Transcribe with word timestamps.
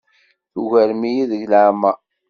Tugarem-iyi 0.53 1.23
deg 1.31 1.41
leɛmeṛ. 1.51 1.97